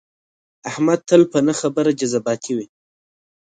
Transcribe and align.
احمد 0.69 0.99
تل 1.09 1.21
په 1.31 1.39
نه 1.47 1.53
خبره 1.59 1.91
جذباتي 1.99 2.51
وي. 2.57 2.67